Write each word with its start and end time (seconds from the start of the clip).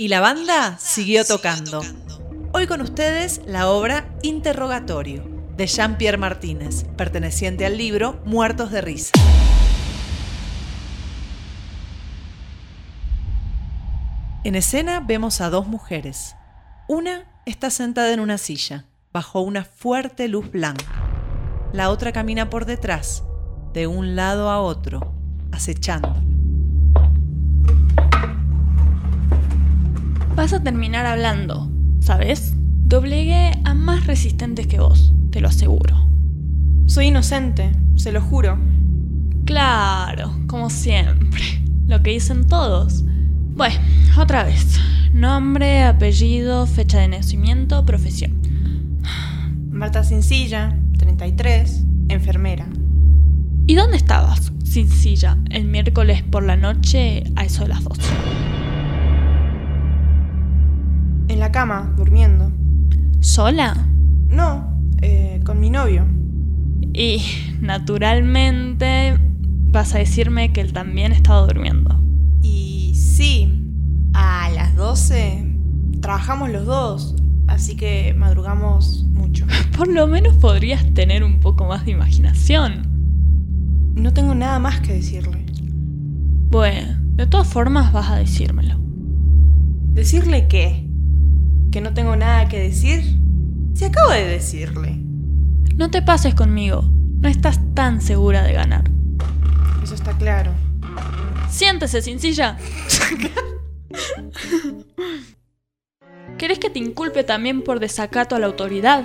Y 0.00 0.06
la 0.06 0.20
banda 0.20 0.78
siguió 0.78 1.24
tocando. 1.24 1.82
Hoy 2.52 2.68
con 2.68 2.82
ustedes 2.82 3.40
la 3.46 3.68
obra 3.68 4.08
Interrogatorio 4.22 5.24
de 5.56 5.66
Jean-Pierre 5.66 6.18
Martínez, 6.18 6.84
perteneciente 6.96 7.66
al 7.66 7.76
libro 7.76 8.22
Muertos 8.24 8.70
de 8.70 8.80
Risa. 8.80 9.10
En 14.44 14.54
escena 14.54 15.00
vemos 15.00 15.40
a 15.40 15.50
dos 15.50 15.66
mujeres. 15.66 16.36
Una 16.86 17.24
está 17.44 17.68
sentada 17.70 18.12
en 18.12 18.20
una 18.20 18.38
silla, 18.38 18.84
bajo 19.12 19.40
una 19.40 19.64
fuerte 19.64 20.28
luz 20.28 20.48
blanca. 20.48 20.84
La 21.72 21.90
otra 21.90 22.12
camina 22.12 22.48
por 22.48 22.66
detrás, 22.66 23.24
de 23.72 23.88
un 23.88 24.14
lado 24.14 24.48
a 24.48 24.60
otro, 24.60 25.12
acechando. 25.50 26.27
Vas 30.48 30.60
a 30.60 30.64
terminar 30.64 31.04
hablando, 31.04 31.70
¿sabes? 32.00 32.54
Doblegué 32.56 33.52
a 33.64 33.74
más 33.74 34.06
resistentes 34.06 34.66
que 34.66 34.80
vos, 34.80 35.12
te 35.30 35.42
lo 35.42 35.48
aseguro. 35.48 36.08
Soy 36.86 37.08
inocente, 37.08 37.72
se 37.96 38.12
lo 38.12 38.22
juro. 38.22 38.58
Claro, 39.44 40.34
como 40.46 40.70
siempre. 40.70 41.42
Lo 41.86 42.02
que 42.02 42.12
dicen 42.12 42.46
todos. 42.46 43.04
Bueno, 43.56 43.76
otra 44.16 44.44
vez. 44.44 44.80
Nombre, 45.12 45.82
apellido, 45.82 46.66
fecha 46.66 47.00
de 47.00 47.08
nacimiento, 47.08 47.84
profesión. 47.84 48.40
Marta 49.70 50.02
Sincilla, 50.02 50.78
33, 50.96 51.84
enfermera. 52.08 52.66
¿Y 53.66 53.74
dónde 53.74 53.98
estabas, 53.98 54.50
Sincilla, 54.64 55.36
el 55.50 55.66
miércoles 55.66 56.22
por 56.22 56.42
la 56.42 56.56
noche 56.56 57.24
a 57.36 57.44
eso 57.44 57.64
de 57.64 57.68
las 57.68 57.84
12? 57.84 58.00
La 61.48 61.52
cama, 61.52 61.94
durmiendo. 61.96 62.52
¿Sola? 63.20 63.74
No, 64.28 64.82
eh, 65.00 65.40
con 65.46 65.58
mi 65.58 65.70
novio. 65.70 66.06
Y, 66.92 67.22
naturalmente, 67.62 69.16
vas 69.70 69.94
a 69.94 69.98
decirme 69.98 70.52
que 70.52 70.60
él 70.60 70.74
también 70.74 71.12
estaba 71.12 71.46
durmiendo. 71.46 71.98
Y 72.42 72.92
sí, 72.94 73.64
a 74.12 74.50
las 74.50 74.76
12 74.76 75.56
trabajamos 76.02 76.50
los 76.50 76.66
dos, 76.66 77.16
así 77.46 77.76
que 77.76 78.12
madrugamos 78.12 79.04
mucho. 79.04 79.46
Por 79.78 79.88
lo 79.88 80.06
menos 80.06 80.36
podrías 80.36 80.92
tener 80.92 81.24
un 81.24 81.40
poco 81.40 81.64
más 81.64 81.86
de 81.86 81.92
imaginación. 81.92 82.82
No 83.94 84.12
tengo 84.12 84.34
nada 84.34 84.58
más 84.58 84.80
que 84.80 84.92
decirle. 84.92 85.46
Bueno, 86.50 86.98
de 87.14 87.26
todas 87.26 87.48
formas 87.48 87.90
vas 87.94 88.10
a 88.10 88.16
decírmelo. 88.16 88.78
¿Decirle 89.94 90.46
qué? 90.46 90.87
¿Que 91.70 91.80
no 91.80 91.92
tengo 91.94 92.16
nada 92.16 92.48
que 92.48 92.58
decir? 92.58 93.18
Se 93.74 93.86
acabo 93.86 94.10
de 94.10 94.26
decirle. 94.26 94.96
No 95.76 95.90
te 95.90 96.02
pases 96.02 96.34
conmigo. 96.34 96.82
No 97.20 97.28
estás 97.28 97.60
tan 97.74 98.00
segura 98.00 98.42
de 98.42 98.54
ganar. 98.54 98.84
Eso 99.82 99.94
está 99.94 100.16
claro. 100.16 100.52
Siéntese, 101.50 102.00
Sincilla. 102.02 102.56
¿Querés 106.38 106.58
que 106.58 106.70
te 106.70 106.78
inculpe 106.78 107.24
también 107.24 107.62
por 107.62 107.80
desacato 107.80 108.34
a 108.34 108.38
la 108.38 108.46
autoridad? 108.46 109.04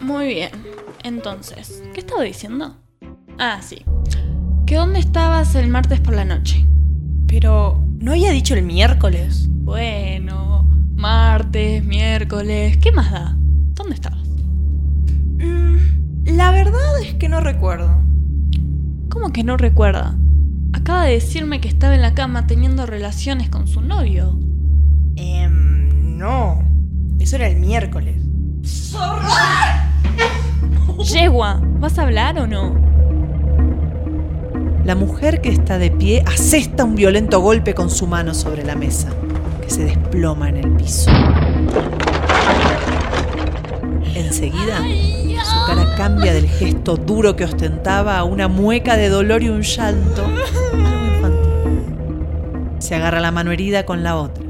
Muy 0.00 0.28
bien. 0.28 0.50
Entonces, 1.02 1.82
¿qué 1.92 2.00
estaba 2.00 2.22
diciendo? 2.22 2.76
Ah, 3.38 3.60
sí. 3.62 3.84
¿Que 4.66 4.76
dónde 4.76 5.00
estabas 5.00 5.54
el 5.56 5.68
martes 5.68 6.00
por 6.00 6.14
la 6.14 6.24
noche? 6.24 6.64
Pero, 7.26 7.84
¿no 7.98 8.12
había 8.12 8.30
dicho 8.30 8.54
el 8.54 8.62
miércoles? 8.62 9.49
Bueno, 9.70 10.68
martes, 10.96 11.84
miércoles, 11.84 12.76
¿qué 12.78 12.90
más 12.90 13.12
da? 13.12 13.36
¿Dónde 13.74 13.94
estabas? 13.94 14.26
Mm, 15.38 15.76
la 16.24 16.50
verdad 16.50 17.00
es 17.00 17.14
que 17.14 17.28
no 17.28 17.40
recuerdo. 17.40 17.88
¿Cómo 19.10 19.30
que 19.32 19.44
no 19.44 19.56
recuerda? 19.56 20.16
Acaba 20.72 21.04
de 21.04 21.12
decirme 21.12 21.60
que 21.60 21.68
estaba 21.68 21.94
en 21.94 22.02
la 22.02 22.14
cama 22.14 22.48
teniendo 22.48 22.84
relaciones 22.84 23.48
con 23.48 23.68
su 23.68 23.80
novio. 23.80 24.40
Em, 25.14 26.18
no. 26.18 26.64
Eso 27.20 27.36
era 27.36 27.46
el 27.46 27.60
miércoles. 27.60 28.16
Yegua, 30.98 31.60
¿vas 31.78 31.96
a 31.96 32.02
hablar 32.02 32.40
o 32.40 32.48
no? 32.48 32.74
La 34.84 34.96
mujer 34.96 35.40
que 35.40 35.50
está 35.50 35.78
de 35.78 35.92
pie 35.92 36.24
asesta 36.26 36.82
un 36.82 36.96
violento 36.96 37.40
golpe 37.40 37.72
con 37.72 37.88
su 37.88 38.08
mano 38.08 38.34
sobre 38.34 38.64
la 38.64 38.74
mesa, 38.74 39.10
que 39.70 39.74
se 39.76 39.84
desploma 39.84 40.48
en 40.48 40.56
el 40.56 40.70
piso. 40.72 41.10
Enseguida, 44.14 44.78
su 45.44 45.66
cara 45.66 45.94
cambia 45.96 46.32
del 46.32 46.48
gesto 46.48 46.96
duro 46.96 47.36
que 47.36 47.44
ostentaba 47.44 48.18
a 48.18 48.24
una 48.24 48.48
mueca 48.48 48.96
de 48.96 49.08
dolor 49.08 49.44
y 49.44 49.48
un 49.48 49.62
llanto, 49.62 50.24
algo 50.24 51.06
infantil. 51.06 52.80
Se 52.80 52.96
agarra 52.96 53.20
la 53.20 53.30
mano 53.30 53.52
herida 53.52 53.86
con 53.86 54.02
la 54.02 54.16
otra. 54.16 54.44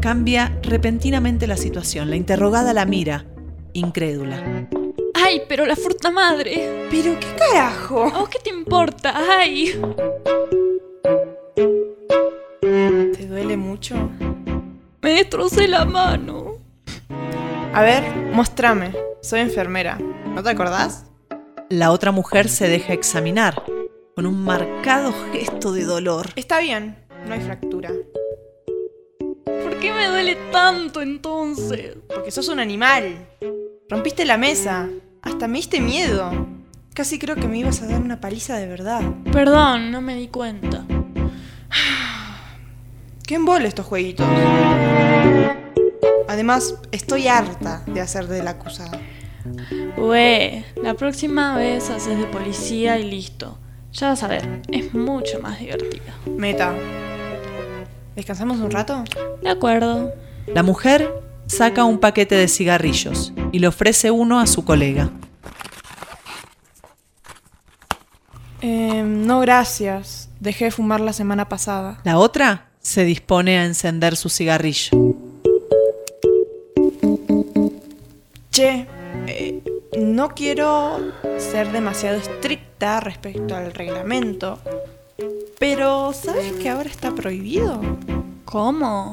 Cambia 0.00 0.58
repentinamente 0.62 1.46
la 1.46 1.58
situación. 1.58 2.08
La 2.08 2.16
interrogada 2.16 2.72
la 2.72 2.86
mira, 2.86 3.26
incrédula. 3.74 4.68
¡Ay, 5.14 5.42
pero 5.48 5.66
la 5.66 5.76
fruta 5.76 6.10
madre! 6.10 6.86
¿Pero 6.90 7.18
qué 7.18 7.26
carajo? 7.38 8.04
¿A 8.04 8.30
qué 8.30 8.38
te 8.42 8.50
importa? 8.50 9.14
¡Ay! 9.16 9.78
¿Te 12.60 13.26
duele 13.26 13.56
mucho? 13.56 14.10
Me 15.06 15.12
destrocé 15.12 15.68
la 15.68 15.84
mano. 15.84 16.56
A 17.72 17.80
ver, 17.80 18.02
mostrame. 18.32 18.92
Soy 19.22 19.38
enfermera. 19.38 19.98
¿No 20.34 20.42
te 20.42 20.50
acordás? 20.50 21.04
La 21.70 21.92
otra 21.92 22.10
mujer 22.10 22.48
se 22.48 22.66
deja 22.66 22.92
examinar, 22.92 23.62
con 24.16 24.26
un 24.26 24.42
marcado 24.42 25.14
gesto 25.30 25.70
de 25.70 25.84
dolor. 25.84 26.30
Está 26.34 26.58
bien, 26.58 26.96
no 27.24 27.34
hay 27.34 27.40
fractura. 27.40 27.92
¿Por 29.44 29.78
qué 29.78 29.92
me 29.92 30.08
duele 30.08 30.36
tanto 30.50 31.00
entonces? 31.00 31.98
Porque 32.12 32.32
sos 32.32 32.48
un 32.48 32.58
animal. 32.58 33.28
Rompiste 33.88 34.24
la 34.24 34.38
mesa. 34.38 34.88
Hasta 35.22 35.46
me 35.46 35.58
diste 35.58 35.80
miedo. 35.80 36.32
Casi 36.94 37.20
creo 37.20 37.36
que 37.36 37.46
me 37.46 37.58
ibas 37.58 37.80
a 37.80 37.86
dar 37.86 38.00
una 38.00 38.20
paliza 38.20 38.56
de 38.56 38.66
verdad. 38.66 39.02
Perdón, 39.30 39.92
no 39.92 40.00
me 40.00 40.16
di 40.16 40.26
cuenta. 40.26 40.84
¿Qué 43.26 43.34
embole 43.34 43.66
estos 43.66 43.86
jueguitos? 43.86 44.24
Además, 46.28 46.76
estoy 46.92 47.26
harta 47.26 47.82
de 47.86 48.00
hacer 48.00 48.28
de 48.28 48.40
la 48.44 48.50
acusada. 48.50 49.00
Güey, 49.96 50.64
la 50.80 50.94
próxima 50.94 51.56
vez 51.56 51.90
haces 51.90 52.18
de 52.18 52.26
policía 52.26 53.00
y 53.00 53.10
listo. 53.10 53.58
Ya 53.90 54.10
vas 54.10 54.22
a 54.22 54.28
ver, 54.28 54.62
es 54.70 54.94
mucho 54.94 55.40
más 55.40 55.58
divertido. 55.58 56.04
Meta. 56.36 56.72
¿Descansamos 58.14 58.58
un 58.58 58.70
rato? 58.70 59.02
De 59.42 59.50
acuerdo. 59.50 60.12
La 60.46 60.62
mujer 60.62 61.12
saca 61.46 61.82
un 61.82 61.98
paquete 61.98 62.36
de 62.36 62.46
cigarrillos 62.46 63.32
y 63.50 63.58
le 63.58 63.66
ofrece 63.66 64.12
uno 64.12 64.38
a 64.38 64.46
su 64.46 64.64
colega. 64.64 65.10
Eh, 68.60 69.02
no, 69.02 69.40
gracias. 69.40 70.30
Dejé 70.38 70.66
de 70.66 70.70
fumar 70.70 71.00
la 71.00 71.12
semana 71.12 71.48
pasada. 71.48 71.98
La 72.04 72.18
otra 72.18 72.66
se 72.86 73.04
dispone 73.04 73.58
a 73.58 73.64
encender 73.64 74.14
su 74.14 74.28
cigarrillo. 74.28 74.90
Che, 78.52 78.86
eh, 79.26 79.62
no 79.98 80.28
quiero 80.28 81.12
ser 81.36 81.72
demasiado 81.72 82.18
estricta 82.18 83.00
respecto 83.00 83.56
al 83.56 83.72
reglamento, 83.72 84.60
pero 85.58 86.12
¿sabes 86.12 86.52
que 86.52 86.68
ahora 86.68 86.88
está 86.88 87.12
prohibido? 87.12 87.80
¿Cómo? 88.44 89.12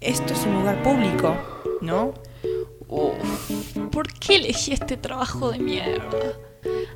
Esto 0.00 0.32
es 0.32 0.46
un 0.46 0.60
lugar 0.60 0.80
público, 0.84 1.34
¿no? 1.80 2.14
Uf, 2.86 3.78
¿por 3.90 4.12
qué 4.12 4.36
elegí 4.36 4.72
este 4.72 4.96
trabajo 4.96 5.50
de 5.50 5.58
mierda? 5.58 6.38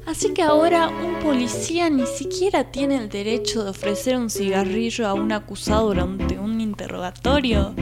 Así 0.06 0.32
que 0.32 0.42
ahora 0.42 0.88
un 0.88 1.18
policía 1.18 1.90
ni 1.90 2.06
siquiera 2.06 2.70
tiene 2.70 2.96
el 2.96 3.08
derecho 3.08 3.64
de 3.64 3.70
ofrecer 3.70 4.16
un 4.16 4.30
cigarrillo 4.30 5.06
a 5.06 5.14
un 5.14 5.32
acusado 5.32 5.88
durante 5.88 6.38
un 6.38 6.60
interrogatorio. 6.60 7.74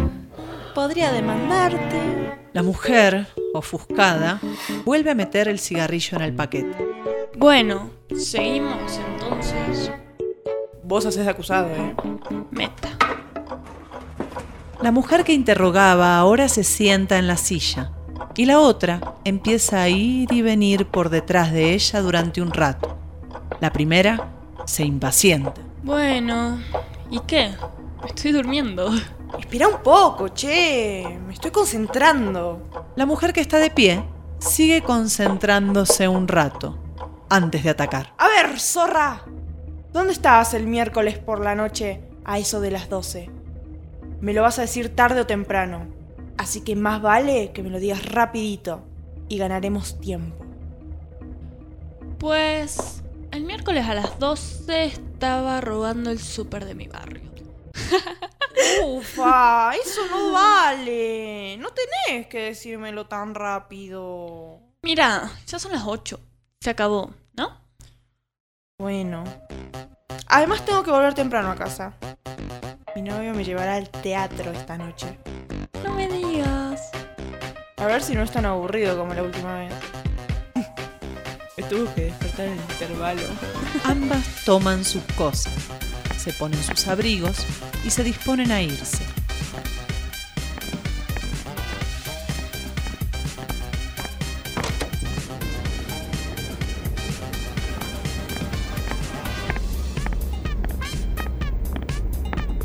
Podría 0.75 1.13
demandarte. 1.13 2.39
La 2.55 2.63
mujer, 2.63 3.27
ofuscada, 3.53 4.41
vuelve 4.87 5.11
a 5.11 5.15
meter 5.15 5.49
el 5.49 5.59
cigarrillo 5.59 6.17
en 6.17 6.23
el 6.23 6.35
paquete. 6.35 6.95
Bueno, 7.37 7.91
seguimos 8.17 8.99
entonces. 9.13 9.93
Vos 10.83 11.05
haces 11.05 11.25
de 11.25 11.31
acusado, 11.31 11.69
¿eh? 11.69 11.95
Meta. 12.51 12.91
La 14.81 14.93
mujer 14.93 15.25
que 15.25 15.33
interrogaba 15.35 16.17
ahora 16.17 16.49
se 16.49 16.65
sienta 16.65 17.19
en 17.19 17.27
la 17.27 17.37
silla 17.37 17.93
y 18.35 18.47
la 18.47 18.61
otra 18.61 19.14
empieza 19.25 19.83
a 19.83 19.89
ir 19.89 20.33
y 20.33 20.43
venir 20.43 20.87
por 20.87 21.09
detrás 21.09 21.53
de 21.53 21.75
ella 21.75 22.01
durante 22.01 22.43
un 22.43 22.53
rato. 22.53 22.97
La 23.61 23.73
primera 23.73 24.29
se 24.67 24.85
impacienta. 24.85 25.61
Bueno, 25.83 26.59
¿Y 27.11 27.21
qué? 27.21 27.55
Estoy 28.07 28.33
durmiendo. 28.33 28.91
Espera 29.39 29.69
un 29.69 29.83
poco, 29.83 30.29
che. 30.29 31.05
Me 31.27 31.33
estoy 31.33 31.51
concentrando. 31.51 32.69
La 32.97 33.07
mujer 33.07 33.33
que 33.33 33.41
está 33.41 33.59
de 33.59 33.71
pie 33.71 34.03
sigue 34.39 34.83
concentrándose 34.83 36.09
un 36.09 36.27
rato 36.27 36.79
antes 37.29 37.63
de 37.63 37.71
atacar. 37.71 38.15
A 38.19 38.29
ver, 38.29 38.59
zorra. 38.59 39.23
¿Dónde 39.93 40.13
estabas 40.13 40.55
el 40.55 40.67
miércoles 40.67 41.19
por 41.19 41.41
la 41.41 41.55
noche 41.55 42.01
a 42.25 42.39
eso 42.39 42.61
de 42.61 42.73
las 42.73 42.89
12? 42.89 43.31
Me 44.21 44.33
lo 44.33 44.43
vas 44.43 44.59
a 44.59 44.63
decir 44.63 44.97
tarde 44.97 45.21
o 45.21 45.27
temprano. 45.27 45.87
Así 46.37 46.63
que 46.63 46.75
más 46.75 47.01
vale 47.01 47.53
que 47.53 47.63
me 47.63 47.71
lo 47.71 47.79
digas 47.79 48.05
rapidito 48.07 48.83
y 49.29 49.39
ganaremos 49.39 50.01
tiempo. 50.01 50.45
Pues 52.19 53.03
el 53.33 53.45
miércoles 53.45 53.87
a 53.87 53.95
las 53.95 54.19
12 54.19 54.85
estaba 54.85 55.61
robando 55.61 56.11
el 56.11 56.19
súper 56.19 56.65
de 56.65 56.75
mi 56.75 56.89
barrio. 56.89 57.31
Ufa, 58.87 59.73
eso 59.75 60.01
no 60.11 60.33
vale. 60.33 61.57
No 61.59 61.69
tenés 61.71 62.27
que 62.29 62.43
decírmelo 62.43 63.07
tan 63.07 63.35
rápido. 63.35 64.61
Mira, 64.83 65.31
ya 65.47 65.59
son 65.59 65.73
las 65.73 65.85
8. 65.85 66.21
Se 66.61 66.71
acabó, 66.71 67.13
¿no? 67.35 67.61
Bueno. 68.79 69.25
Además 70.29 70.65
tengo 70.65 70.83
que 70.83 70.91
volver 70.91 71.15
temprano 71.15 71.51
a 71.51 71.57
casa. 71.57 71.95
Mi 72.95 73.03
novio 73.03 73.35
me 73.35 73.45
llevará 73.45 73.75
al 73.75 73.91
teatro 73.91 74.53
esta 74.53 74.79
noche. 74.79 75.19
A 77.85 77.87
ver 77.87 78.03
si 78.03 78.15
no 78.15 78.23
es 78.23 78.31
tan 78.31 78.47
aburrido 78.47 78.97
como 78.97 79.13
la 79.13 79.23
última 79.23 79.59
vez. 79.59 79.71
me 81.55 81.65
tuvo 81.65 81.95
que 81.95 82.05
despertar 82.05 82.47
en 82.47 82.53
el 82.55 82.59
intervalo. 82.59 83.21
Ambas 83.85 84.25
toman 84.47 84.87
sus 84.87 85.03
cosas, 85.19 85.53
se 86.17 86.33
ponen 86.33 86.63
sus 86.63 86.89
abrigos 86.89 87.45
y 87.85 87.91
se 87.91 88.03
disponen 88.03 88.53
a 88.53 88.63
irse. 88.63 89.05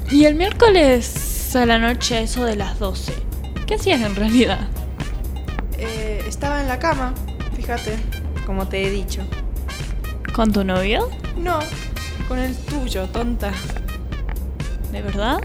Y 0.10 0.24
el 0.24 0.36
miércoles 0.36 1.54
a 1.58 1.66
la 1.66 1.78
noche, 1.78 2.22
eso 2.22 2.46
de 2.46 2.56
las 2.56 2.80
12. 2.80 3.12
¿Qué 3.68 3.76
hacías 3.76 4.00
en 4.00 4.16
realidad? 4.16 4.79
Eh, 5.82 6.26
estaba 6.28 6.60
en 6.60 6.68
la 6.68 6.78
cama, 6.78 7.14
fíjate, 7.56 7.98
como 8.46 8.68
te 8.68 8.86
he 8.86 8.90
dicho. 8.90 9.22
¿Con 10.34 10.52
tu 10.52 10.66
novio? 10.66 11.10
No, 11.38 11.60
con 12.28 12.38
el 12.38 12.54
tuyo, 12.58 13.08
tonta. 13.08 13.54
¿De 14.92 15.02
verdad? 15.02 15.40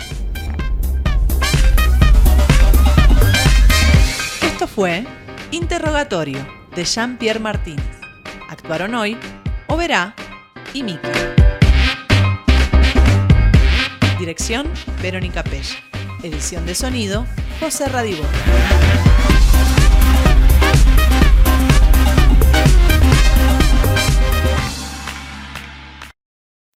Esto 4.42 4.66
fue 4.66 5.06
Interrogatorio 5.52 6.44
de 6.74 6.84
Jean-Pierre 6.84 7.38
Martínez. 7.38 7.84
Actuaron 8.48 8.94
hoy 8.96 9.16
Oberá 9.68 10.16
y 10.72 10.82
Miki. 10.82 10.98
Dirección 14.18 14.68
Verónica 15.00 15.44
Pech. 15.44 15.80
Edición 16.24 16.66
de 16.66 16.74
sonido 16.74 17.24
José 17.60 17.88
Radibó. 17.88 18.24